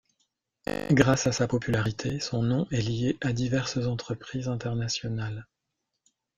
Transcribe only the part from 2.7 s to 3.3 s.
est lié